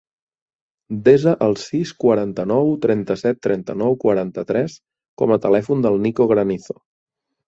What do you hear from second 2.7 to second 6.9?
trenta-set, trenta-nou, quaranta-tres com a telèfon del Nico Granizo.